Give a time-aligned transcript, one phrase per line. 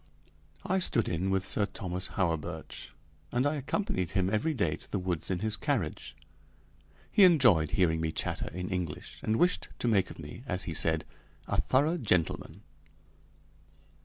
[0.65, 2.89] I stood in with Sir Thomas Hawerburch,
[3.31, 6.15] and I accompanied him every day to the woods in his carriage.
[7.13, 10.73] He enjoyed hearing me chatter in English, and wished to make of me, as he
[10.73, 11.05] said,
[11.47, 12.63] a thorough gentleman.